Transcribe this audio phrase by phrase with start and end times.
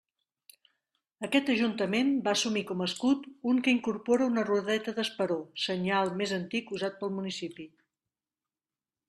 [1.27, 6.35] Aquest Ajuntament va assumir com a escut un que incorpora una rodeta d'esperó, senyal més
[6.41, 7.69] antic usat pel municipi.